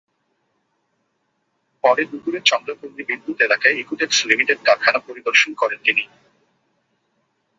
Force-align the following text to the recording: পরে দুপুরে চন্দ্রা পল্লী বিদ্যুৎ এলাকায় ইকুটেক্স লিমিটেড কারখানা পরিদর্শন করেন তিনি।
পরে 1.83 2.03
দুপুরে 2.05 2.39
চন্দ্রা 2.45 2.75
পল্লী 2.79 3.03
বিদ্যুৎ 3.09 3.37
এলাকায় 3.41 3.79
ইকুটেক্স 3.79 4.17
লিমিটেড 4.25 4.59
কারখানা 4.65 4.99
পরিদর্শন 4.99 5.51
করেন 5.53 5.79
তিনি। 5.83 6.03